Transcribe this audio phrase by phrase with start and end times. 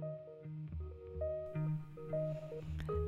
[0.00, 0.33] Thank you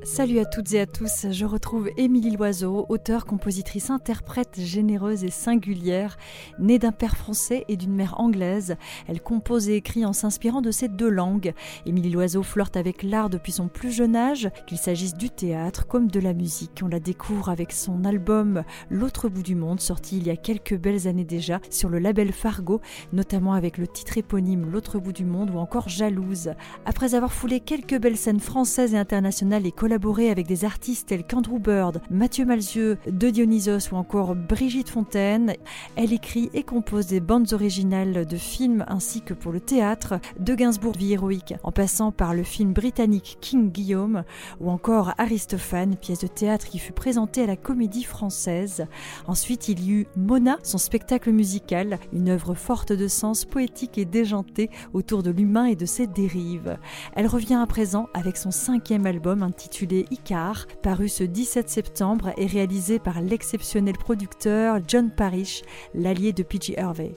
[0.06, 5.30] Salut à toutes et à tous, je retrouve Émilie Loiseau, auteure, compositrice, interprète généreuse et
[5.30, 6.16] singulière.
[6.60, 8.76] Née d'un père français et d'une mère anglaise,
[9.08, 11.52] elle compose et écrit en s'inspirant de ces deux langues.
[11.86, 16.06] Émilie Loiseau flirte avec l'art depuis son plus jeune âge, qu'il s'agisse du théâtre comme
[16.06, 16.82] de la musique.
[16.84, 20.78] On la découvre avec son album L'autre bout du monde, sorti il y a quelques
[20.78, 22.80] belles années déjà sur le label Fargo,
[23.12, 26.52] notamment avec le titre éponyme L'autre bout du monde ou encore Jalouse.
[26.84, 31.24] Après avoir foulé quelques belles scènes françaises et internationales et collaboré avec des artistes tels
[31.24, 35.54] qu'Andrew Bird, Mathieu Malzieu, De Dionysos ou encore Brigitte Fontaine.
[35.96, 40.54] Elle écrit et compose des bandes originales de films ainsi que pour le théâtre, de
[40.54, 44.24] Gainsbourg Vie héroïque, en passant par le film britannique King Guillaume
[44.60, 48.84] ou encore Aristophane, pièce de théâtre qui fut présentée à la Comédie Française.
[49.26, 54.04] Ensuite, il y eut Mona, son spectacle musical, une œuvre forte de sens poétique et
[54.04, 56.76] déjantée autour de l'humain et de ses dérives.
[57.14, 62.46] Elle revient à présent avec son cinquième album intitulé Icar, paru ce 17 septembre et
[62.46, 65.62] réalisé par l'exceptionnel producteur John Parrish,
[65.94, 66.74] l'allié de P.G.
[66.76, 67.14] Hervey.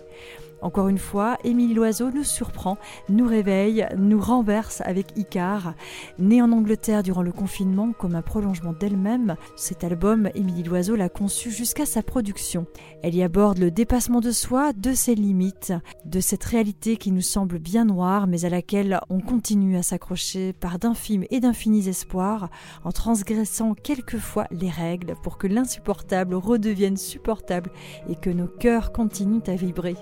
[0.62, 5.74] Encore une fois, Émilie Loiseau nous surprend, nous réveille, nous renverse avec Icar.
[6.18, 11.10] Née en Angleterre durant le confinement comme un prolongement d'elle-même, cet album, Émilie Loiseau l'a
[11.10, 12.66] conçu jusqu'à sa production.
[13.04, 15.74] Elle y aborde le dépassement de soi, de ses limites,
[16.06, 20.54] de cette réalité qui nous semble bien noire mais à laquelle on continue à s'accrocher
[20.54, 22.50] par d'infimes et d'infinis espoirs
[22.84, 27.72] en transgressant quelquefois les règles pour que l'insupportable redevienne supportable
[28.10, 29.96] et que nos cœurs continuent à vibrer.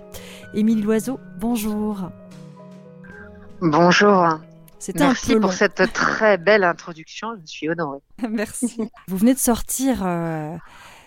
[0.53, 2.09] Émile Loiseau, bonjour.
[3.61, 4.39] Bonjour.
[4.95, 7.99] Merci pour cette très belle introduction, je suis honorée.
[8.29, 8.89] Merci.
[9.07, 10.55] Vous venez de sortir euh,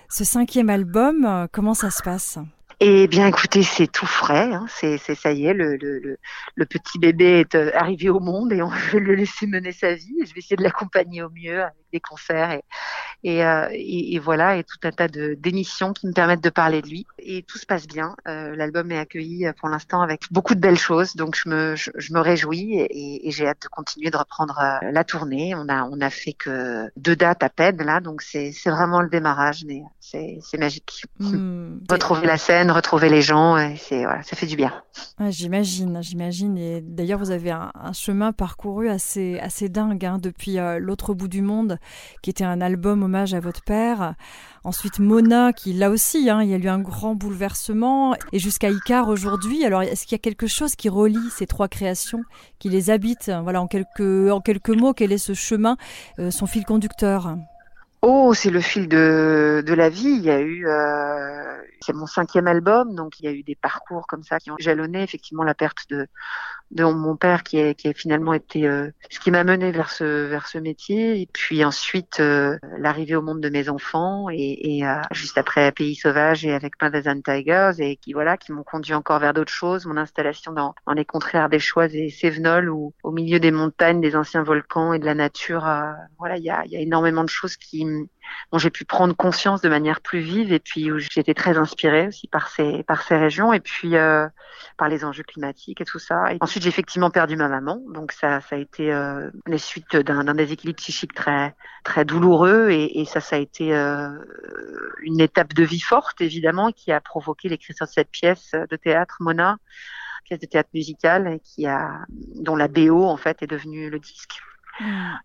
[0.08, 2.38] ce cinquième album, comment ça se passe?
[2.82, 4.52] Eh bien, écoutez, c'est tout frais.
[4.55, 4.64] Hein.
[4.69, 6.19] C'est, ça y est, le, le,
[6.54, 9.94] le, petit bébé est euh, arrivé au monde et on veut le laisser mener sa
[9.94, 10.16] vie.
[10.25, 12.62] Je vais essayer de l'accompagner au mieux avec des concerts et,
[13.22, 16.82] et, euh, et, voilà, et tout un tas de, d'émissions qui me permettent de parler
[16.82, 17.06] de lui.
[17.19, 18.16] Et tout se passe bien.
[18.26, 22.12] Euh, l'album est accueilli pour l'instant avec beaucoup de belles choses, donc je me, je,
[22.12, 25.54] me réjouis et, et, j'ai hâte de continuer de reprendre la tournée.
[25.54, 29.09] On a, on a fait que deux dates à peine là, donc c'est, vraiment le
[29.09, 31.04] démarrage, mais c'est, magique.
[31.19, 31.78] Hmm.
[31.91, 34.72] Retrouver la scène retrouver les gens, c'est voilà, ça fait du bien.
[35.28, 36.56] j'imagine, j'imagine.
[36.59, 41.28] Et d'ailleurs, vous avez un, chemin parcouru assez assez dingue hein, depuis euh, l'autre bout
[41.28, 41.78] du monde,
[42.22, 44.14] qui était un album hommage à votre père.
[44.62, 48.70] Ensuite, Mona, qui là aussi, hein, il y a eu un grand bouleversement, et jusqu'à
[48.70, 49.64] Icar aujourd'hui.
[49.64, 52.22] Alors, est-ce qu'il y a quelque chose qui relie ces trois créations,
[52.58, 55.76] qui les habite Voilà, en quelques en quelques mots, quel est ce chemin,
[56.19, 57.36] euh, son fil conducteur?
[58.03, 60.09] Oh, c'est le fil de, de la vie.
[60.09, 63.55] Il y a eu, euh, c'est mon cinquième album, donc il y a eu des
[63.55, 66.06] parcours comme ça qui ont jalonné effectivement la perte de,
[66.71, 69.91] de mon père qui, est, qui a finalement été euh, ce qui m'a mené vers
[69.91, 74.77] ce vers ce métier et puis ensuite euh, l'arrivée au monde de mes enfants et,
[74.77, 78.53] et euh, juste après Pays sauvage et avec Mothers and Tigers et qui voilà qui
[78.53, 82.71] m'ont conduit encore vers d'autres choses mon installation dans, dans les contrées ardéchoises et Sévenol
[82.71, 85.69] ou au milieu des montagnes des anciens volcans et de la nature
[86.19, 87.84] voilà il y a, y a énormément de choses qui
[88.52, 92.08] dont j'ai pu prendre conscience de manière plus vive et puis où j'étais très inspirée
[92.08, 93.94] aussi par ces par ces régions et puis
[94.76, 98.40] par les enjeux climatiques et tout ça ensuite j'ai effectivement perdu ma maman, donc ça,
[98.50, 103.36] a été euh, les suites d'un déséquilibre psychique très, très douloureux, et, et ça, ça
[103.36, 104.10] a été euh,
[105.02, 109.16] une étape de vie forte, évidemment, qui a provoqué l'écriture de cette pièce de théâtre,
[109.20, 109.58] Mona,
[110.24, 114.40] pièce de théâtre musical, qui a, dont la BO en fait est devenue le disque.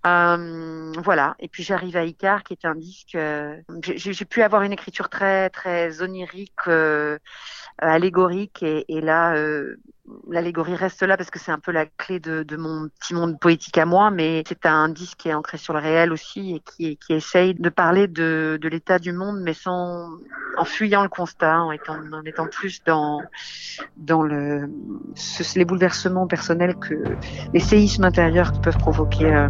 [0.05, 1.35] Euh, voilà.
[1.39, 3.15] Et puis j'arrive à Icar, qui est un disque.
[3.15, 7.17] Euh, j'ai pu avoir une écriture très très onirique, euh,
[7.77, 9.35] allégorique, et, là,
[10.29, 13.77] l'allégorie reste là parce que c'est un peu la clé de, mon petit monde poétique
[13.77, 17.13] à moi, mais c'est un disque qui est ancré sur le réel aussi et qui,
[17.13, 20.09] essaye de parler de, l'état du monde, mais sans
[20.57, 23.21] en fuyant le constat, en étant, plus dans
[24.07, 26.95] les bouleversements personnels que
[27.53, 29.49] les séismes intérieurs que peuvent provoquer euh,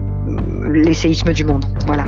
[0.72, 1.66] les séismes du monde.
[1.86, 2.06] Voilà.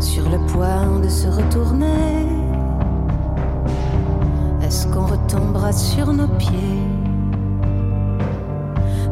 [0.00, 2.26] Sur le point de se retourner.
[4.62, 6.82] Est-ce qu'on retombera sur nos pieds?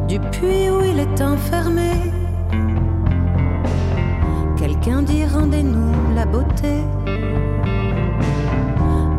[0.07, 1.91] Du puits où il est enfermé
[4.55, 6.83] Quelqu'un dit rendez-nous la beauté.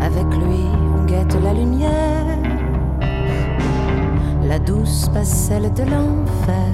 [0.00, 0.64] Avec lui,
[0.96, 2.38] on guette la lumière,
[4.44, 6.72] la douce celle de l'enfer.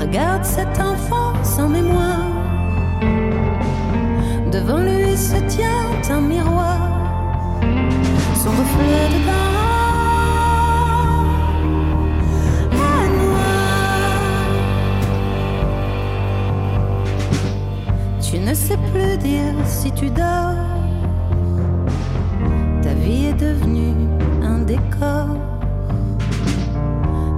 [0.00, 2.37] Regarde cet enfant sans mémoire
[5.18, 6.78] se tient un miroir,
[8.34, 9.58] son reflet est noir.
[18.20, 20.54] Tu ne sais plus dire si tu dors.
[22.82, 23.94] Ta vie est devenue
[24.42, 25.36] un décor.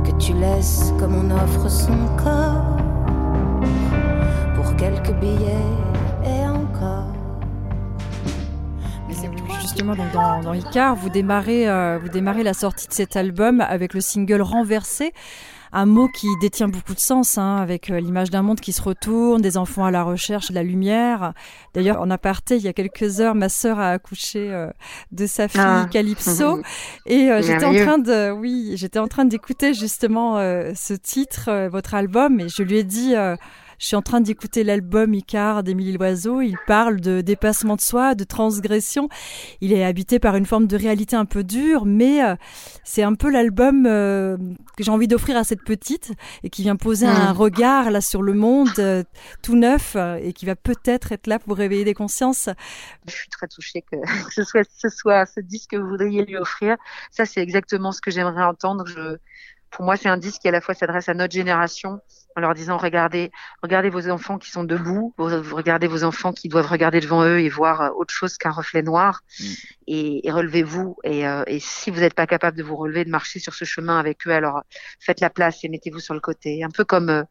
[0.04, 2.76] Que tu laisses comme on offre son corps.
[4.54, 5.70] Pour quelques billets
[9.70, 13.60] Justement, donc dans, dans Icar, vous démarrez, euh, vous démarrez la sortie de cet album
[13.60, 15.12] avec le single Renversé.
[15.72, 18.82] Un mot qui détient beaucoup de sens, hein, avec euh, l'image d'un monde qui se
[18.82, 21.34] retourne, des enfants à la recherche de la lumière.
[21.72, 24.70] D'ailleurs, en aparté, il y a quelques heures, ma sœur a accouché euh,
[25.12, 25.86] de sa fille Ah.
[25.88, 26.60] Calypso,
[27.06, 30.38] et euh, j'étais en train de, oui, j'étais en train d'écouter justement
[30.74, 33.14] ce titre, votre album, et je lui ai dit.
[33.80, 36.40] Je suis en train d'écouter l'album Icar d'Émilie Loiseau.
[36.40, 39.08] Il parle de dépassement de soi, de transgression.
[39.60, 42.36] Il est habité par une forme de réalité un peu dure, mais euh,
[42.84, 44.36] c'est un peu l'album euh,
[44.76, 46.12] que j'ai envie d'offrir à cette petite
[46.44, 47.08] et qui vient poser Mm.
[47.08, 49.02] un regard là sur le monde euh,
[49.42, 52.48] tout neuf euh, et qui va peut-être être là pour réveiller des consciences.
[53.06, 56.24] Je suis très touchée que, que ce soit ce soit ce disque que vous voudriez
[56.24, 56.76] lui offrir.
[57.10, 58.86] Ça, c'est exactement ce que j'aimerais entendre.
[58.86, 59.16] Je,
[59.70, 62.00] pour moi, c'est un disque qui à la fois s'adresse à notre génération
[62.36, 63.30] en leur disant regardez,
[63.62, 67.48] regardez vos enfants qui sont debout, regardez vos enfants qui doivent regarder devant eux et
[67.48, 69.44] voir euh, autre chose qu'un reflet noir, Mm.
[69.88, 70.96] et, et relevez-vous.
[71.04, 73.64] Et, euh, et si vous n'êtes pas capable de vous relever, de marcher sur ce
[73.64, 74.62] chemin avec eux, alors
[75.00, 76.62] faites la place et mettez-vous sur le côté.
[76.64, 77.22] Un peu comme euh,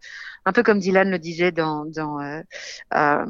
[0.46, 2.42] un peu comme Dylan le disait dans dans euh,
[2.94, 3.26] euh,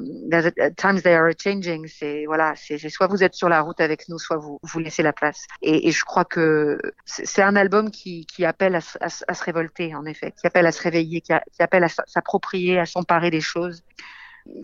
[0.77, 1.87] Times They Are Changing.
[1.87, 5.03] C'est voilà, c'est soit vous êtes sur la route avec nous, soit vous vous laissez
[5.03, 5.45] la place.
[5.61, 9.43] Et, et je crois que c'est un album qui qui appelle à, à à se
[9.43, 13.41] révolter en effet, qui appelle à se réveiller, qui, appelle à s'approprier, à s'emparer des
[13.41, 13.83] choses,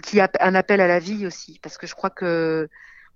[0.03, 2.67] qui a un appel à la vie aussi, parce que je crois que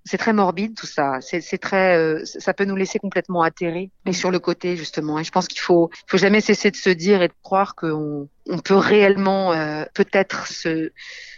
[0.06, 1.20] c'est très morbide tout ça.
[1.22, 5.20] C'est très, euh, ça peut nous laisser complètement atterrés et sur le côté justement.
[5.20, 8.30] Et je pense qu'il faut, faut jamais cesser de se dire et de croire qu'on
[8.50, 10.92] on peut réellement euh, peut-être se,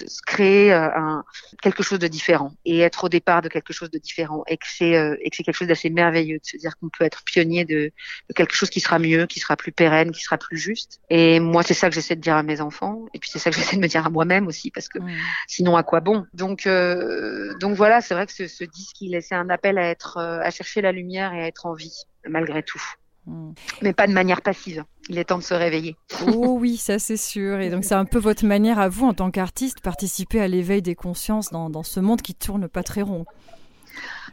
[0.07, 1.23] se créer euh, un,
[1.61, 4.65] quelque chose de différent et être au départ de quelque chose de différent et que
[4.65, 7.23] c'est euh, et que c'est quelque chose d'assez merveilleux de se dire qu'on peut être
[7.25, 7.91] pionnier de,
[8.29, 11.01] de quelque chose qui sera mieux, qui sera plus pérenne, qui sera plus juste.
[11.09, 13.51] Et moi c'est ça que j'essaie de dire à mes enfants et puis c'est ça
[13.51, 14.99] que j'essaie de me dire à moi-même aussi parce que
[15.47, 16.25] sinon à quoi bon?
[16.33, 19.89] Donc euh, donc voilà, c'est vrai que ce, ce disque il laissait un appel à
[19.89, 22.81] être euh, à chercher la lumière et à être en vie malgré tout.
[23.81, 24.83] Mais pas de manière passive.
[25.09, 25.95] Il est temps de se réveiller.
[26.27, 27.59] Oh oui, ça c'est sûr.
[27.59, 30.81] Et donc c'est un peu votre manière à vous, en tant qu'artiste, participer à l'éveil
[30.81, 33.25] des consciences dans, dans ce monde qui tourne pas très rond.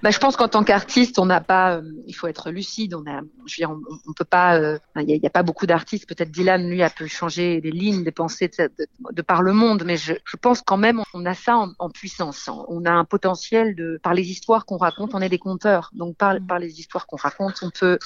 [0.03, 2.95] Bah, je pense qu'en tant qu'artiste, on n'a pas, euh, il faut être lucide.
[2.95, 5.67] On a, je veux dire, on, on peut pas, euh, il n'y a, pas beaucoup
[5.67, 6.07] d'artistes.
[6.07, 9.53] Peut-être Dylan, lui, a pu changer des lignes, des pensées de, de, de par le
[9.53, 12.49] monde, mais je, je pense quand même, on a ça en, en puissance.
[12.69, 15.91] On a un potentiel de, par les histoires qu'on raconte, on est des conteurs.
[15.93, 16.47] Donc par, Mm.
[16.47, 17.99] par les histoires qu'on raconte, on peut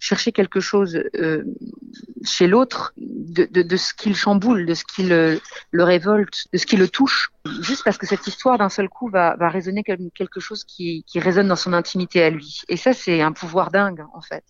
[0.00, 1.44] chercher quelque chose euh,
[2.24, 6.46] chez l'autre de, de, de ce qui le chamboule, de ce qui le, le révolte,
[6.52, 7.30] de ce qui le touche,
[7.60, 11.04] juste parce que cette histoire d'un seul coup va, va résonner comme quelque chose qui,
[11.06, 12.62] qui résonne dans son intimité à lui.
[12.68, 14.44] Et ça, c'est un pouvoir dingue, en fait,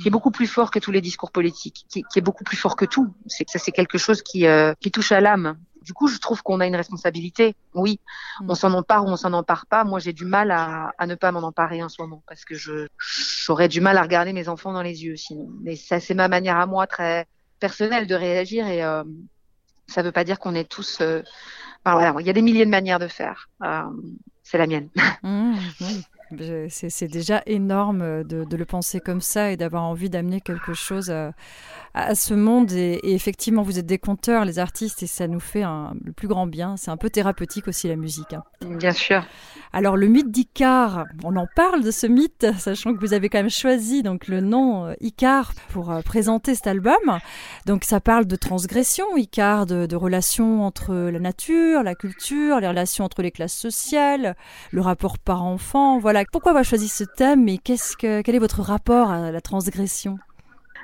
[0.00, 2.56] qui est beaucoup plus fort que tous les discours politiques, qui, qui est beaucoup plus
[2.56, 3.14] fort que tout.
[3.26, 5.58] C'est ça, c'est quelque chose qui, euh, qui touche à l'âme.
[5.84, 7.54] Du coup, je trouve qu'on a une responsabilité.
[7.74, 8.00] Oui,
[8.40, 8.50] Mm.
[8.50, 9.84] on s'en empare ou on s'en empare pas.
[9.84, 12.54] Moi, j'ai du mal à, à ne pas m'en emparer en ce moment parce que
[12.56, 15.48] je j'aurais du mal à regarder mes enfants dans les yeux sinon.
[15.62, 17.26] Mais ça, c'est ma manière à moi très
[17.60, 19.04] personnelle de réagir et euh,
[19.86, 20.98] ça veut pas dire qu'on est tous.
[21.00, 21.22] euh,
[21.84, 23.48] enfin, voilà, il y a des milliers de manières de faire.
[23.62, 23.82] Euh,
[24.42, 24.88] c'est la mienne.
[25.22, 26.04] Mmh, oui.
[26.68, 30.74] C'est déjà énorme euh, de, de le penser comme ça et d'avoir envie d'amener quelque
[30.74, 31.32] chose à,
[31.94, 32.72] à ce monde.
[32.72, 36.12] Et, et effectivement, vous êtes des conteurs, les artistes, et ça nous fait un- le
[36.12, 36.76] plus grand bien.
[36.76, 38.32] C'est un peu thérapeutique aussi la musique.
[38.32, 38.42] hein.
[38.62, 39.24] Bien sûr.
[39.72, 43.38] Alors le mythe d'Icar, on en parle de ce mythe, sachant que vous avez quand
[43.38, 46.94] même choisi donc le nom euh, Icar pour euh, présenter cet album.
[47.66, 52.68] Donc ça parle de transgression, Icar, de, de relations entre la nature, la culture, les
[52.68, 54.36] relations entre les classes sociales,
[54.70, 55.98] le rapport parent-enfant.
[55.98, 56.23] Voilà.
[56.32, 60.18] Pourquoi avoir choisi ce thème et qu'est-ce que quel est votre rapport à la transgression?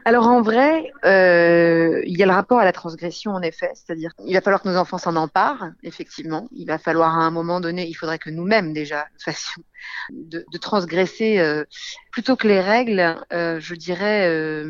[0.05, 4.13] Alors en vrai, euh, il y a le rapport à la transgression en effet, c'est-à-dire
[4.25, 6.49] il va falloir que nos enfants s'en emparent, effectivement.
[6.53, 9.63] Il va falloir à un moment donné, il faudrait que nous-mêmes déjà fassions
[10.11, 11.65] de, transgresser euh,
[12.13, 14.65] plutôt que les règles, euh, je dirais.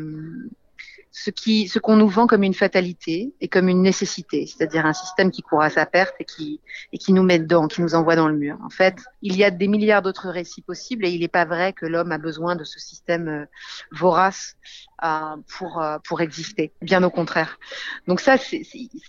[1.11, 4.93] Ce qui, ce qu'on nous vend comme une fatalité et comme une nécessité, c'est-à-dire un
[4.93, 6.61] système qui court à sa perte et qui,
[6.93, 8.57] et qui nous met dedans, qui nous envoie dans le mur.
[8.63, 11.73] En fait, il y a des milliards d'autres récits possibles et il n'est pas vrai
[11.73, 13.45] que l'homme a besoin de ce système euh,
[13.91, 14.55] vorace
[15.03, 16.71] euh, pour euh, pour exister.
[16.81, 17.59] Bien au contraire.
[18.07, 18.63] Donc ça, c'est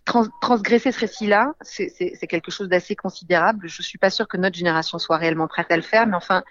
[0.05, 3.69] trans, transgresser ce récit-là, c'est quelque chose d'assez considérable.
[3.69, 6.43] Je suis pas sûre que notre génération soit réellement prête à le faire, mais enfin,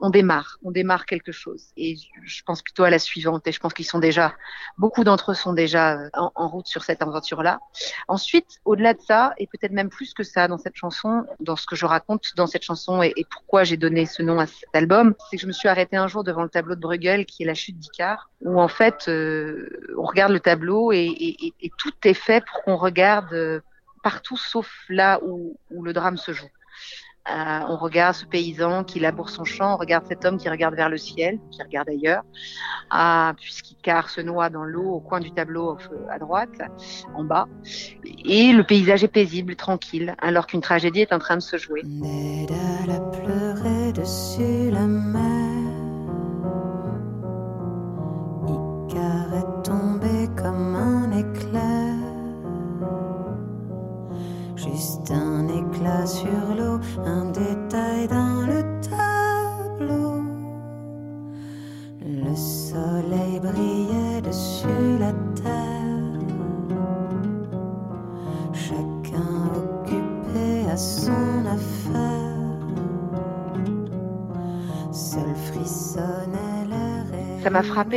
[0.00, 1.66] on démarre, on démarre quelque chose.
[1.76, 3.46] Et je pense plutôt à la suivante.
[3.46, 4.34] Et je pense qu'ils sont déjà,
[4.76, 7.60] beaucoup d'entre eux sont déjà euh, en, route sur cette aventure-là.
[8.06, 11.66] Ensuite, au-delà de ça, et peut-être même plus que ça dans cette chanson, dans ce
[11.66, 15.14] que je raconte dans cette chanson et, pourquoi j'ai donné ce nom à cet album,
[15.28, 17.46] c'est que je me suis arrêtée un jour devant le tableau de Bruegel qui est
[17.46, 22.44] la chute d'Icare, où en fait, euh, on regarde le tableau et, tout est fait
[22.44, 23.60] pour qu'on regarde euh,
[24.02, 26.48] partout sauf là où le drame se joue.
[27.30, 30.74] Euh, on regarde ce paysan qui laboure son champ, on regarde cet homme qui regarde
[30.74, 32.22] vers le ciel, qui regarde ailleurs,
[32.90, 35.76] ah, puisqu'il car se noie dans l'eau au coin du tableau
[36.10, 36.48] à droite,
[37.14, 37.46] en bas.
[38.24, 41.82] Et le paysage est paisible, tranquille, alors qu'une tragédie est en train de se jouer.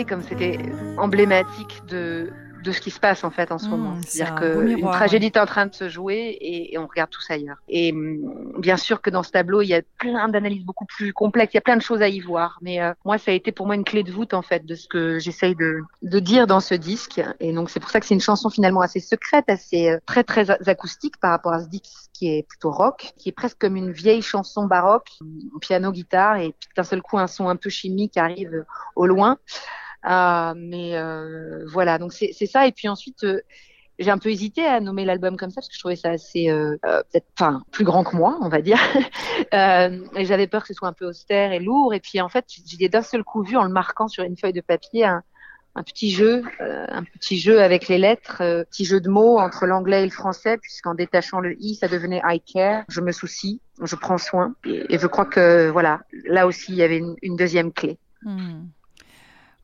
[0.08, 0.60] Comme c'était
[0.98, 2.32] emblématique de
[2.64, 3.98] de ce qui se passe en fait en ce mmh, moment.
[4.06, 7.58] C'est-à-dire qu'une tragédie est en train de se jouer et, on regarde tous ailleurs.
[7.68, 11.14] Et mmh, bien sûr que dans ce tableau, il y a plein d'analyses beaucoup plus
[11.14, 12.58] complexes, il y a plein de choses à y voir.
[12.62, 14.76] Mais euh, moi, ça a été pour moi une clé de voûte en fait de
[14.76, 15.84] ce que j'essaye de,
[16.20, 17.22] dire dans ce disque.
[17.40, 20.24] Et donc c'est pour ça que c'est une chanson finalement assez secrète, assez euh, très
[20.24, 23.76] très acoustique par rapport à ce disque qui est plutôt rock, qui est presque comme
[23.76, 25.10] une vieille chanson baroque,
[25.60, 28.66] piano, guitare, et puis d'un seul coup un son un peu chimique arrive
[28.96, 29.38] au loin.
[30.10, 30.96] Euh, mais
[31.68, 32.68] voilà, donc c'est ça.
[32.68, 33.26] Et puis ensuite,
[34.00, 36.50] j'ai un peu hésité à nommer l'album comme ça parce que je trouvais ça assez
[36.50, 38.80] euh, peut-être enfin plus grand que moi on va dire.
[39.54, 41.94] Euh, et j'avais peur que ce soit un peu austère et lourd.
[41.94, 44.54] Et puis en fait j'ai d'un seul coup vu en le marquant sur une feuille
[44.54, 45.24] de papier un,
[45.76, 48.38] un petit jeu euh, un petit jeu avec les lettres
[48.70, 52.22] petit jeu de mots entre l'anglais et le français puisqu'en détachant le i ça devenait
[52.24, 52.86] I care.
[52.88, 54.56] Je me soucie je prends soin.
[54.64, 57.98] Et, je crois que voilà là aussi il y avait une, une deuxième clé.
[58.22, 58.68] Hmm.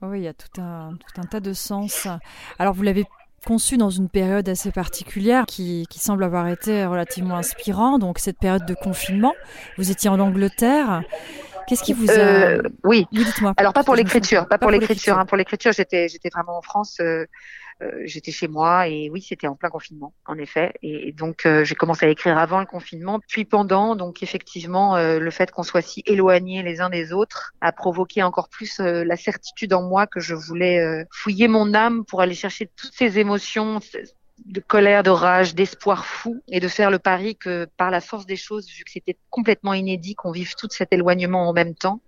[0.01, 2.07] Oui, il y a tout un, tout un tas de sens.
[2.59, 3.05] Alors, vous l'avez
[3.47, 8.37] conçu dans une période assez particulière qui, qui, semble avoir été relativement inspirant, donc cette
[8.37, 9.33] période de confinement.
[9.77, 11.01] Vous étiez en Angleterre.
[11.65, 12.13] Qu'est-ce qui vous a...
[12.13, 13.53] Euh, oui, dites-moi.
[13.55, 15.17] Alors pas pour l'écriture, pas, pour l'écriture.
[15.17, 15.25] Hein.
[15.25, 16.97] Pour l'écriture, j'étais j'étais vraiment en France.
[16.99, 17.25] Euh,
[18.05, 20.73] j'étais chez moi et oui, c'était en plein confinement, en effet.
[20.81, 23.95] Et, donc, euh, j'ai commencé à écrire avant le confinement, puis pendant.
[23.95, 28.23] Donc, effectivement, euh, le fait qu'on soit si éloignés les uns des autres a provoqué
[28.23, 32.69] encore plus la certitude en moi que je voulais fouiller mon âme pour aller chercher
[32.75, 33.79] toutes ces émotions,
[34.45, 38.25] de colère, de rage, d'espoir fou et de faire le pari que par la force
[38.25, 42.01] des choses, vu que c'était complètement inédit qu'on vive tout cet éloignement en même temps,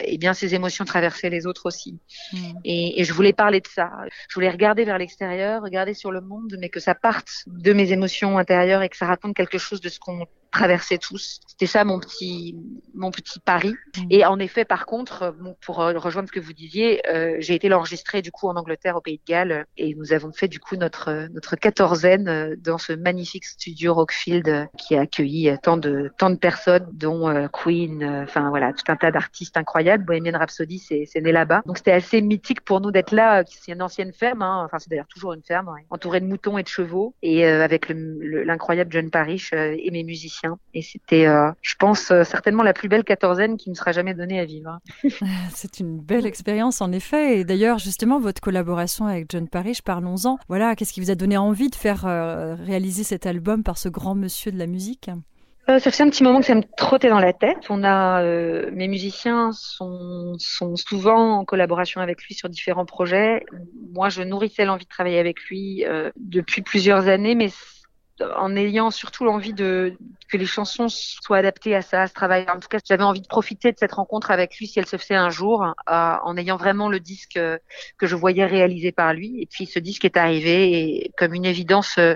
[0.00, 1.98] eh bien ces émotions traversaient les autres aussi.
[2.32, 2.52] Hmm.
[2.64, 3.90] Et, et, je voulais parler de ça.
[4.28, 7.92] Je voulais regarder vers l'extérieur, regarder sur le monde, mais que ça parte de mes
[7.92, 11.40] émotions intérieures et que ça raconte quelque chose de ce qu'on traverser tous.
[11.46, 12.56] C'était ça mon petit
[12.94, 13.70] mon petit pari.
[13.70, 14.06] Mm.
[14.10, 17.68] Et en effet, par contre, pour euh, rejoindre ce que vous disiez, euh, j'ai été
[17.68, 20.76] l'enregistrer du coup en Angleterre, au Pays de Galles, et nous avons fait du coup
[20.76, 26.30] notre notre quatorzaine euh, dans ce magnifique studio Rockfield qui a accueilli tant de tant
[26.30, 30.04] de personnes, dont Queen, enfin voilà, tout un tas d'artistes incroyables.
[30.04, 31.62] Bohemian Rhapsody, c'est c'est né là-bas.
[31.66, 33.44] Donc c'était assez mythique pour nous d'être là.
[33.46, 34.62] C'est une ancienne ferme, hein.
[34.64, 38.92] enfin c'est d'ailleurs toujours une ferme, entourée de moutons et de chevaux, et avec l'incroyable
[38.92, 40.37] John Parrish et mes musiciens
[40.74, 44.14] et c'était, euh, je pense, euh, certainement la plus belle quatorzaine qui me sera jamais
[44.14, 44.78] donnée à vivre.
[45.50, 47.38] C'est une belle expérience, en effet.
[47.38, 50.38] Et d'ailleurs, justement, votre collaboration avec John Parrish, parlons-en.
[50.48, 53.88] Voilà, qu'est-ce qui vous a donné envie de faire euh, réaliser cet album par ce
[53.88, 55.10] grand monsieur de la musique?
[55.66, 57.66] Ça fait un petit moment que ça me trottait dans la tête.
[57.68, 63.44] On a, mes musiciens sont, sont souvent en collaboration avec lui sur différents projets.
[63.92, 65.84] Moi, je nourrissais l'envie de travailler avec lui
[66.16, 67.50] depuis plusieurs années, mais
[68.36, 69.96] en ayant surtout l'envie de
[70.28, 72.46] que les chansons soient adaptées à ça, à ce travail.
[72.54, 74.96] En tout cas, j'avais envie de profiter de cette rencontre avec lui si elle se
[74.96, 77.38] fait un jour, euh, en ayant vraiment le disque
[77.98, 79.40] que je voyais réalisé par lui.
[79.40, 82.14] Et puis ce disque est arrivé et comme une évidence, euh,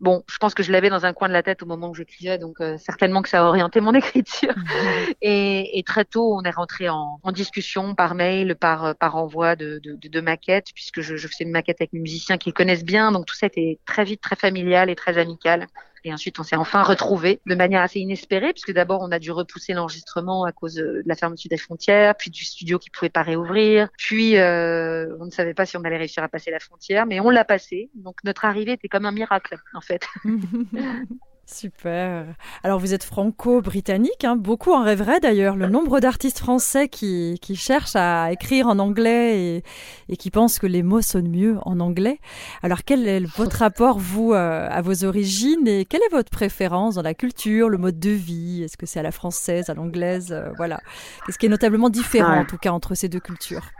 [0.00, 1.94] bon, je pense que je l'avais dans un coin de la tête au moment où
[1.94, 4.54] j'écrivais, donc euh, certainement que ça a orienté mon écriture.
[5.22, 9.56] et, et, très tôt, on est rentré en, en discussion par mail, par par envoi
[9.56, 12.84] de, de, de, maquettes, puisque je, je faisais une maquette avec mes musiciens qu'ils connaissent
[12.84, 15.66] bien, donc tout ça était très vite très familial et très amical.
[16.04, 19.30] Et ensuite, on s'est enfin retrouvés de manière assez inespérée, puisque d'abord, on a dû
[19.30, 23.22] repousser l'enregistrement à cause de la fermeture des frontières, puis du studio qui pouvait pas
[23.22, 27.06] réouvrir, puis euh, on ne savait pas si on allait réussir à passer la frontière,
[27.06, 27.90] mais on l'a passé.
[27.94, 30.06] Donc notre arrivée était comme un miracle, en fait.
[31.52, 32.26] Super.
[32.62, 34.36] Alors vous êtes franco-britannique, hein.
[34.36, 35.56] beaucoup en rêveraient d'ailleurs.
[35.56, 39.64] Le nombre d'artistes français qui, qui, cherchent à écrire en anglais et,
[40.08, 42.20] et, qui pensent que les mots sonnent mieux en anglais.
[42.62, 46.94] Alors quel est votre rapport, vous, euh, à vos origines et quelle est votre préférence
[46.94, 48.62] dans la culture, le mode de vie?
[48.62, 50.32] Est-ce que c'est à la française, à l'anglaise?
[50.32, 50.80] Euh, Voilà.
[51.26, 53.70] Qu'est-ce qui est notablement différent en tout cas entre ces deux cultures?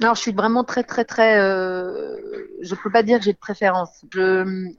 [0.00, 1.38] Alors, je suis vraiment très, très, très.
[1.38, 2.16] Euh,
[2.62, 4.04] je peux pas dire que j'ai de préférence.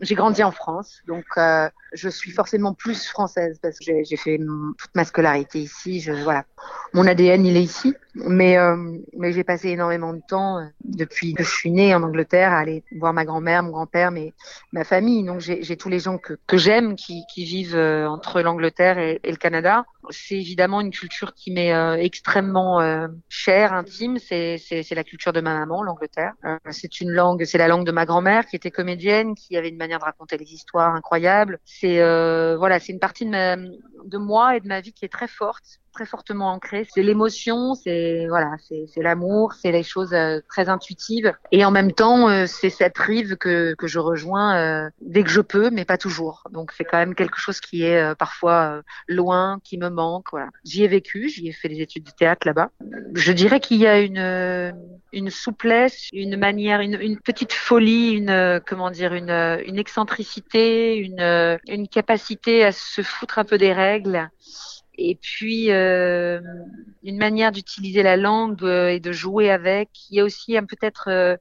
[0.01, 4.37] j'ai grandi en France, donc euh, je suis forcément plus française parce que j'ai, fait
[4.37, 6.01] toute ma scolarité ici.
[6.01, 6.45] Je, voilà,
[6.93, 8.75] mon ADN il est ici, mais euh,
[9.17, 12.59] mais j'ai passé énormément de temps euh, depuis que je suis née en Angleterre à
[12.59, 14.33] aller voir ma grand-mère, mon grand-père, mais
[14.71, 15.23] ma famille.
[15.23, 19.19] Donc j'ai, tous les gens que, que j'aime qui, qui vivent euh, entre l'Angleterre et,
[19.23, 19.85] et, le Canada.
[20.09, 21.71] C'est évidemment une culture qui m'est
[22.03, 22.81] extrêmement
[23.29, 24.17] chère, intime.
[24.19, 24.59] C'est,
[24.91, 26.33] la culture de ma maman, l'Angleterre.
[26.71, 29.77] c'est une langue, c'est la langue de ma grand-mère qui était comédienne, qui avait une
[29.77, 31.23] manière de raconter les histoires incroyables
[31.65, 33.31] c'est euh, voilà, c'est une partie de,
[34.05, 36.85] de moi et de ma vie qui est très forte très fortement ancré.
[36.93, 41.31] C'est l'émotion, c'est voilà, c'est l'amour, c'est les choses euh, très intuitives.
[41.51, 45.29] Et en même temps, euh, c'est cette rive que, que je rejoins euh, dès que
[45.29, 46.43] je peux, mais pas toujours.
[46.51, 50.25] Donc c'est quand même quelque chose qui est parfois loin, qui me manque.
[50.31, 50.49] Voilà.
[50.65, 52.71] J'y ai vécu, j'y ai fait des études de théâtre là-bas.
[53.13, 54.73] Je dirais qu'il y a une
[55.13, 61.59] une souplesse, une manière, une, une petite folie, une comment dire, une, une excentricité, une
[61.67, 64.29] une capacité à se foutre un peu des règles
[64.97, 66.39] et puis euh,
[67.03, 69.89] une manière d'utiliser la langue euh, et de jouer avec.
[70.09, 71.35] Il y a aussi peut-être euh,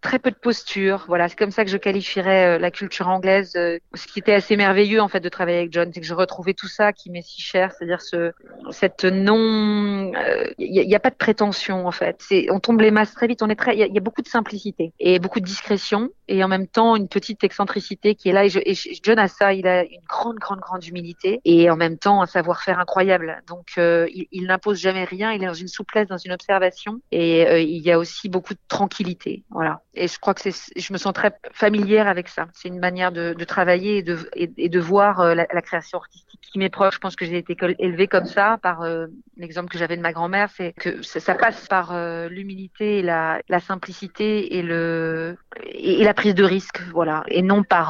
[0.00, 1.04] très peu de posture.
[1.08, 3.52] Voilà, c'est comme ça que je qualifierais euh, la culture anglaise.
[3.56, 6.14] Euh, ce qui était assez merveilleux en fait de travailler avec John, c'est que je
[6.14, 8.32] retrouvais tout ça qui m'est si cher, c'est-à-dire ce
[8.70, 12.16] cette non, il euh, n'y a, pas de prétention en fait.
[12.20, 13.42] C'est on tombe les masses très vite.
[13.42, 16.48] On est très, il y, a beaucoup de simplicité et beaucoup de discrétion et en
[16.48, 18.44] même temps une petite excentricité qui est là.
[18.44, 21.76] Et, je, et John a ça, il a une grande, grande, grande humilité et en
[21.76, 23.42] même temps un savoir-faire incroyable.
[23.46, 25.32] Donc il, il n'impose jamais rien.
[25.32, 28.60] Il est dans une souplesse, dans une observation et il y a aussi beaucoup de
[28.68, 29.44] tranquillité.
[29.50, 29.82] Voilà.
[29.94, 32.46] Et je crois que c'est, je me sens très familière avec ça.
[32.52, 36.40] C'est une manière de, de travailler et de, et, de voir euh, la, création artistique
[36.40, 36.94] qui m'est proche.
[36.94, 40.12] Je pense que j'ai été élevée comme ça par euh, l'exemple que j'avais de ma
[40.12, 40.48] grand-mère.
[40.56, 46.14] C'est que ça, ça passe par euh, l'humilité, la, la simplicité et le et, la
[46.14, 47.88] prise de risque, voilà, et non par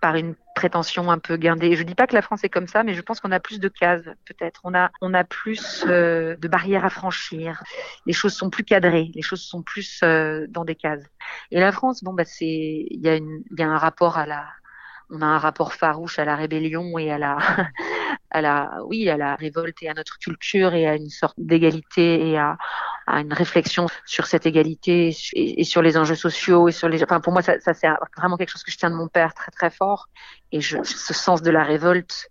[0.00, 1.76] par une prétention un peu guindée.
[1.76, 3.60] Je dis pas que la France est comme ça, mais je pense qu'on a plus
[3.60, 4.60] de cases, peut-être.
[4.64, 7.62] On a, on a plus euh, de barrières à franchir.
[8.06, 11.04] Les choses sont plus cadrées, les choses sont plus euh, dans des cases.
[11.52, 12.44] Et la France, bon, bah, c'est,
[12.90, 14.46] il y a une, il y a un rapport à la,
[15.10, 17.38] on a un rapport farouche à la rébellion et à la,
[18.30, 22.28] à la, oui, à la révolte et à notre culture et à une sorte d'égalité
[22.28, 22.56] et à,
[23.06, 27.20] à une réflexion sur cette égalité et, sur les enjeux sociaux et sur les, enfin,
[27.20, 29.50] pour moi, ça, ça c'est vraiment quelque chose que je tiens de mon père très
[29.50, 30.08] très fort.
[30.52, 32.28] Et je, ce sens de la révolte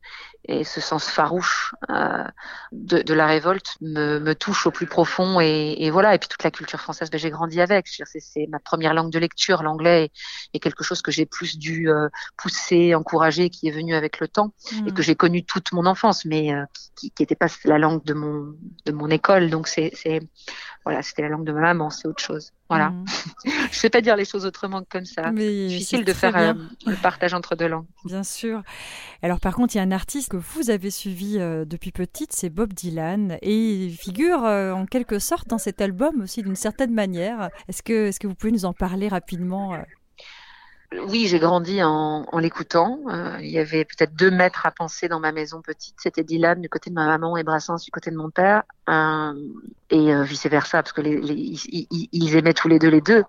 [0.48, 2.24] et ce sens farouche euh,
[2.72, 6.16] de, de, la révolte me, me, touche au plus profond et, et, voilà.
[6.16, 7.88] Et puis toute la culture française ben, j'ai grandi avec.
[7.88, 10.10] C'est ma première langue de lecture l'anglais
[10.54, 12.08] est, quelque chose que j'ai plus dû euh,
[12.38, 14.54] pousser encourager qui est venu avec le temps
[14.86, 16.64] et que j'ai connu toute mon enfance mais euh,
[16.96, 18.56] qui n'était pas la langue de mon
[18.86, 19.50] de mon école.
[19.50, 19.92] Donc c'est
[20.86, 22.90] voilà c'était la langue de ma maman c'est autre chose voilà.
[22.90, 23.06] Mmh.
[23.72, 25.32] je sais pas dire les choses autrement que comme ça.
[25.32, 26.54] Mais difficile de faire euh,
[26.86, 27.86] le partage entre deux langues.
[28.06, 28.62] Bien sûr.
[29.22, 32.34] Alors par contre, il y a un artiste que vous avez suivi euh, depuis petite,
[32.34, 36.56] c'est Bob Dylan, et il figure euh, en quelque sorte dans cet album aussi d'une
[36.56, 37.50] certaine manière.
[37.68, 39.78] Est-ce que, est-ce que vous pouvez nous en parler rapidement
[40.93, 43.00] oui, j'ai grandi en, en l'écoutant.
[43.10, 45.95] Euh, il y avait peut-être deux mètres à penser dans ma maison petite.
[45.97, 49.34] C'était Dylan du côté de ma maman et Brassens du côté de mon père, euh,
[49.89, 53.02] et euh, vice versa, parce que les, les, ils, ils, aimaient tous les deux les
[53.02, 53.26] deux.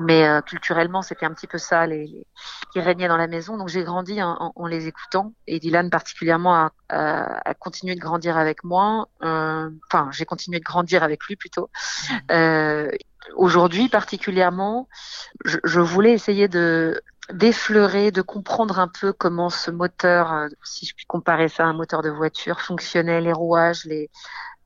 [0.00, 2.26] Mais euh, culturellement, c'était un petit peu ça les, les,
[2.72, 3.56] qui régnait dans la maison.
[3.56, 8.00] Donc j'ai grandi en, en, les écoutant, et Dylan particulièrement a, a, a continué de
[8.00, 9.08] grandir avec moi.
[9.20, 11.70] Enfin, j'ai continué de grandir avec lui plutôt.
[13.34, 14.88] Aujourd'hui particulièrement,
[15.44, 20.86] je, je, voulais essayer de d'effleurer, de comprendre un peu comment ce moteur, euh, si
[20.86, 24.10] je puis comparer ça à un moteur de voiture, fonctionnait, les rouages, les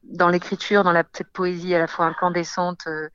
[0.02, 3.08] dans l'écriture, dans la, cette poésie à la fois incandescente, euh,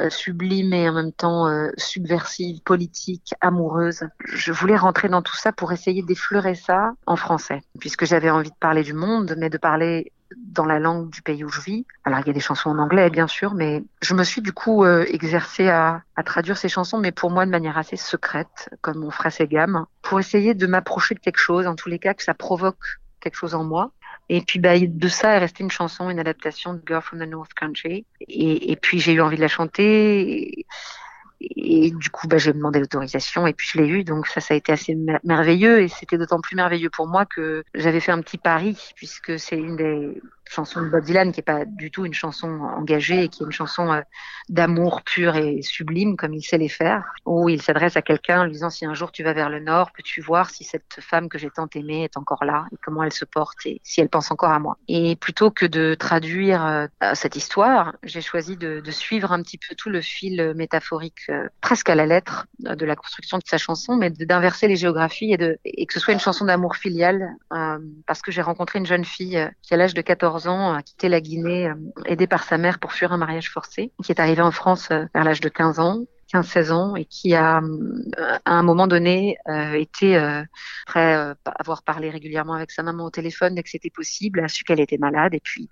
[0.00, 4.04] euh, sublime et en même temps euh, subversive, politique, amoureuse.
[4.24, 8.50] Je voulais rentrer dans tout ça pour essayer d'effleurer ça en français, puisque j'avais envie
[8.50, 10.12] de parler du monde, mais de parler
[10.52, 11.86] dans la langue du pays où je vis.
[12.04, 14.52] Alors il y a des chansons en anglais bien sûr, mais je me suis du
[14.52, 18.70] coup euh, exercée à, à, traduire ces chansons, mais pour moi de manière assez secrète,
[18.80, 21.98] comme on ferait ses gammes, pour essayer de m'approcher de quelque chose, en tous les
[21.98, 23.90] cas que ça provoque quelque chose en moi.
[24.28, 27.28] Et puis bah, de ça est restée une chanson, une adaptation de Girl from the
[27.28, 28.06] North Country.
[28.20, 30.66] Et, et puis j'ai eu envie de la chanter.
[31.40, 34.04] Et, du coup, bah, j'ai demandé l'autorisation et puis je l'ai eu.
[34.04, 37.62] Donc ça, ça a été assez merveilleux et c'était d'autant plus merveilleux pour moi que
[37.74, 41.42] j'avais fait un petit pari puisque c'est une des chanson de Bob Dylan qui est
[41.42, 44.00] pas du tout une chanson engagée et qui est une chanson euh,
[44.48, 48.44] d'amour pur et sublime comme il sait les faire où il s'adresse à quelqu'un en
[48.44, 51.28] lui disant si un jour tu vas vers le nord peux-tu voir si cette femme
[51.28, 54.08] que j'ai tant aimée est encore là et comment elle se porte et si elle
[54.08, 54.76] pense encore à moi?
[54.88, 59.58] Et plutôt que de traduire euh, cette histoire j'ai choisi de, de, suivre un petit
[59.58, 63.58] peu tout le fil métaphorique euh, presque à la lettre de la construction de sa
[63.58, 67.34] chanson mais d'inverser les géographies et, de, et que ce soit une chanson d'amour filial
[68.06, 71.08] parce que j'ai rencontré une jeune fille qui à l'âge de 14 ans, a quitté
[71.08, 74.42] la Guinée, euh, aidé par sa mère pour fuir un mariage forcé, qui est arrivé
[74.42, 76.04] en France euh, vers l'âge de 15 ans.
[76.34, 79.36] 15-16 ans et qui a euh, à un moment donné
[79.74, 80.20] été
[80.84, 84.48] prêt à avoir parlé régulièrement avec sa maman au téléphone dès que c'était possible, a
[84.48, 85.70] su qu'elle était malade et puis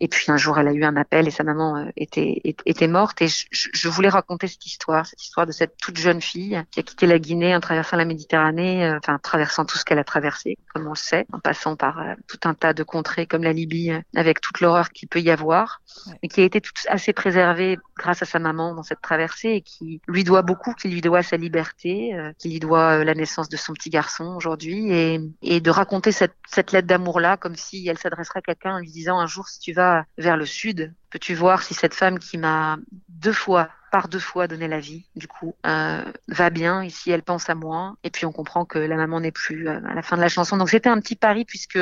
[0.00, 2.88] et puis un jour, elle a eu un appel et sa maman euh, était, était
[2.88, 3.20] morte.
[3.20, 6.80] Et je, je, voulais raconter cette histoire, cette histoire de cette toute jeune fille qui
[6.80, 10.04] a quitté la Guinée en traversant la Méditerranée, euh, enfin traversant tout ce qu'elle a
[10.04, 13.42] traversé, comme on le sait, en passant par euh, tout un tas de contrées comme
[13.42, 15.82] la Libye, avec toute l'horreur qu'il peut y avoir,
[16.22, 19.60] et qui a été toute assez préservée grâce à sa maman dans cette traversée et
[19.60, 23.56] qui lui doit beaucoup, qui lui doit sa liberté, qui lui doit la naissance de
[23.58, 27.98] son petit garçon aujourd'hui, et, et de raconter cette, cette lettre d'amour-là comme si elle
[27.98, 31.34] s'adresserait à quelqu'un en lui disant un jour si tu vas vers le sud, peux-tu
[31.34, 35.26] voir si cette femme qui m'a deux fois, par deux fois donné la vie, du
[35.26, 37.96] coup, euh, va bien et si elle pense à moi?
[38.04, 40.28] Et puis on comprend que la maman n'est plus euh, à la fin de la
[40.28, 40.56] chanson.
[40.56, 41.78] Donc c'était un petit pari puisque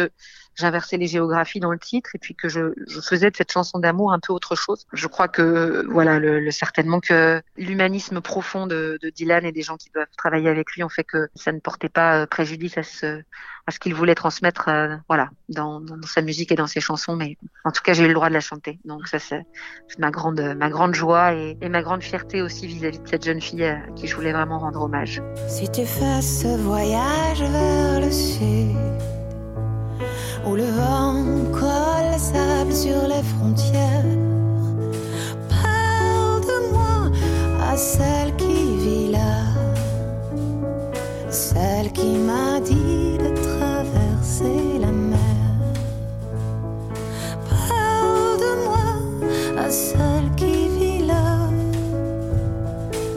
[0.56, 3.78] j'inversais les géographies dans le titre et puis que je, je faisais de cette chanson
[3.78, 4.86] d'amour un peu autre chose.
[4.92, 9.62] Je crois que voilà, le, le certainement que l'humanisme profond de, de, Dylan et des
[9.62, 12.76] gens qui doivent travailler avec lui ont fait que ça ne portait pas euh, préjudice
[12.76, 13.22] à ce
[13.68, 17.16] à ce qu'il voulait transmettre, euh, voilà, dans, dans, sa musique et dans ses chansons.
[17.16, 18.78] Mais en tout cas, j'ai eu le droit de la chanter.
[19.18, 19.44] C'est
[19.98, 23.78] ma grande joie et, ma grande fierté aussi vis-à-vis -vis de cette jeune fille à
[23.96, 25.22] qui je voulais vraiment rendre hommage.
[25.48, 28.76] Si tu fais ce voyage vers le sud
[30.46, 34.04] où le vent colle le sable sur les frontières.
[35.48, 37.10] Parle de moi
[37.70, 39.36] à celle qui vit là,
[41.30, 44.67] celle qui m'a dit de traverser
[49.68, 51.50] à celle qui vit là,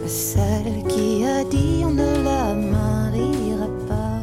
[0.05, 4.19] celle qui a dit on ne la mariera pas.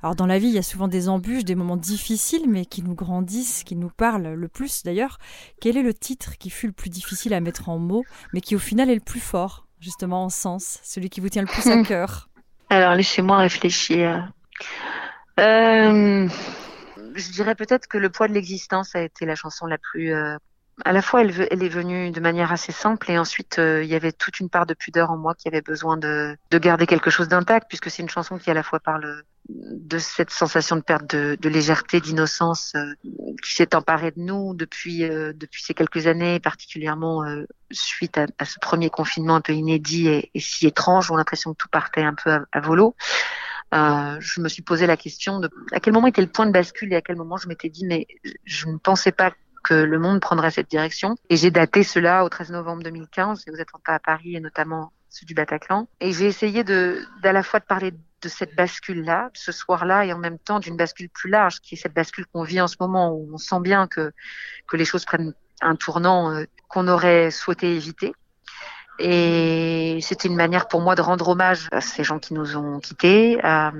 [0.00, 2.84] Alors dans la vie, il y a souvent des embûches, des moments difficiles, mais qui
[2.84, 5.18] nous grandissent, qui nous parlent le plus d'ailleurs.
[5.60, 8.54] Quel est le titre qui fut le plus difficile à mettre en mots, mais qui
[8.54, 11.66] au final est le plus fort, justement en sens, celui qui vous tient le plus
[11.66, 12.28] à cœur?
[12.70, 14.30] Alors laissez-moi réfléchir.
[15.40, 16.28] Euh,
[17.16, 20.36] je dirais peut-être que le poids de l'existence a été la chanson la plus euh,
[20.84, 23.94] à la fois, elle, est venue de manière assez simple et ensuite, euh, il y
[23.94, 27.08] avait toute une part de pudeur en moi qui avait besoin de, de garder quelque
[27.08, 30.82] chose d'intact puisque c'est une chanson qui à la fois parle de cette sensation de
[30.82, 32.92] perte de, de légèreté, d'innocence euh,
[33.42, 38.26] qui s'est emparée de nous depuis euh, depuis ces quelques années, particulièrement euh, suite à,
[38.38, 41.58] à, ce premier confinement un peu inédit et, et si étrange, on a l'impression que
[41.58, 42.94] tout partait un peu à, à volo.
[43.72, 46.92] Je me suis posé la question de à quel moment était le point de bascule
[46.92, 48.06] et à quel moment je m'étais dit mais
[48.44, 49.32] je ne pensais pas
[49.66, 51.16] que le monde prendrait cette direction.
[51.28, 54.92] Et j'ai daté cela au 13 novembre 2015, et vous êtes à Paris et notamment
[55.08, 55.88] ceux du Bataclan.
[56.00, 60.12] Et j'ai essayé de, d'à la fois de parler de cette bascule-là, ce soir-là, et
[60.12, 62.76] en même temps d'une bascule plus large, qui est cette bascule qu'on vit en ce
[62.78, 64.12] moment, où on sent bien que,
[64.68, 68.12] que les choses prennent un tournant euh, qu'on aurait souhaité éviter.
[68.98, 72.80] Et c'était une manière pour moi de rendre hommage à ces gens qui nous ont
[72.80, 73.72] quittés, à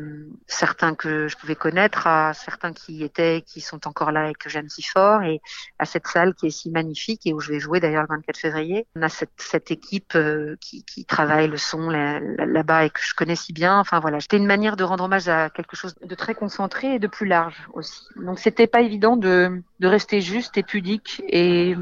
[0.46, 4.50] certains que je pouvais connaître, à certains qui étaient, qui sont encore là et que
[4.50, 5.40] j'aime si fort, et
[5.78, 8.36] à cette salle qui est si magnifique et où je vais jouer d'ailleurs le 24
[8.36, 8.86] février.
[8.96, 13.14] On a cette, cette équipe euh, qui, qui, travaille le son là-bas et que je
[13.14, 13.78] connais si bien.
[13.78, 16.98] Enfin voilà, c'était une manière de rendre hommage à quelque chose de très concentré et
[16.98, 18.02] de plus large aussi.
[18.16, 21.74] Donc c'était pas évident de, de rester juste et pudique et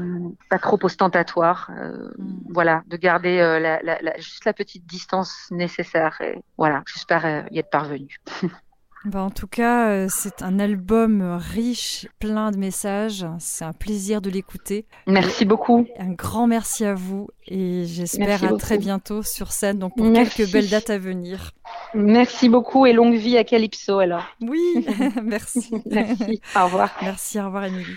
[0.49, 1.69] pas trop ostentatoire.
[1.77, 2.09] Euh,
[2.49, 6.19] voilà, de garder euh, la, la, la, juste la petite distance nécessaire.
[6.21, 8.19] Et voilà, j'espère y être parvenue.
[9.05, 13.25] Bah, en tout cas, euh, c'est un album riche, plein de messages.
[13.37, 14.87] C'est un plaisir de l'écouter.
[15.05, 15.85] Merci beaucoup.
[15.99, 20.35] Un grand merci à vous et j'espère à très bientôt sur scène, donc pour merci.
[20.35, 21.51] quelques belles dates à venir.
[21.93, 24.25] Merci beaucoup et longue vie à Calypso alors.
[24.41, 24.59] Oui,
[25.23, 25.69] merci.
[25.85, 26.41] merci.
[26.55, 26.89] Au revoir.
[27.03, 27.95] Merci, au revoir Émilie.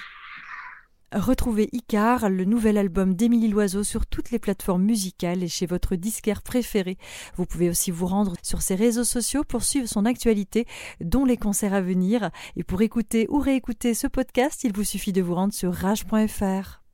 [1.12, 5.96] Retrouvez Icar, le nouvel album d'Émilie Loiseau sur toutes les plateformes musicales et chez votre
[5.96, 6.98] disquaire préféré.
[7.36, 10.66] Vous pouvez aussi vous rendre sur ses réseaux sociaux pour suivre son actualité,
[11.00, 12.30] dont les concerts à venir.
[12.56, 16.87] Et pour écouter ou réécouter ce podcast, il vous suffit de vous rendre sur rage.fr.